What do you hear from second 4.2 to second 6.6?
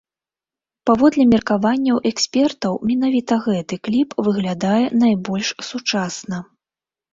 выглядае найбольш сучасна.